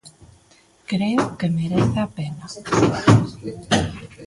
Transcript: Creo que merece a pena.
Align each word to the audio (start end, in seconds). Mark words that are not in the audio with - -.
Creo 0.91 1.23
que 1.37 1.55
merece 1.59 1.99
a 1.99 2.07
pena. 2.17 2.45